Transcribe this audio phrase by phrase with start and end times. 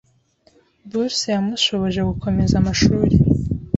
[0.89, 3.15] Bourse yamushoboje gukomeza amashuri.